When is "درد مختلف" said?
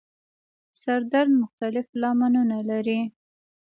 1.13-1.87